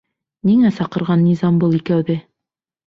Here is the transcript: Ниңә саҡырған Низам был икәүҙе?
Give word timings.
Ниңә 0.49 0.71
саҡырған 0.79 1.23
Низам 1.29 1.61
был 1.67 1.81
икәүҙе? 1.83 2.21